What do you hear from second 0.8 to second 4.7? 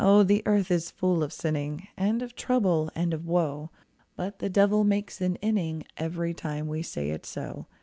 full of sinning And of trouble and of woe, But the